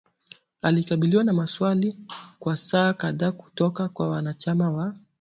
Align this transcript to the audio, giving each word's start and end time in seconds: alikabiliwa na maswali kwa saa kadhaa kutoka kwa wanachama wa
alikabiliwa 0.61 1.23
na 1.23 1.33
maswali 1.33 1.95
kwa 2.39 2.57
saa 2.57 2.93
kadhaa 2.93 3.31
kutoka 3.31 3.89
kwa 3.89 4.09
wanachama 4.09 4.71
wa 4.71 4.93